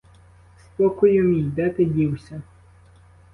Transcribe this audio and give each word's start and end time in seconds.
Спокою 0.67 1.23
мій, 1.23 1.43
де 1.43 1.69
ти 1.69 1.85
дівся? 1.85 2.41